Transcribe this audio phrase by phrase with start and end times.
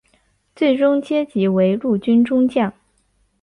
[0.55, 2.73] 最终阶级为陆军中将。